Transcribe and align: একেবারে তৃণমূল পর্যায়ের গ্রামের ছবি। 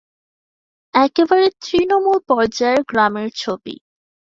একেবারে 0.93 1.47
তৃণমূল 1.61 2.17
পর্যায়ের 2.29 2.81
গ্রামের 2.83 3.29
ছবি। 3.35 3.75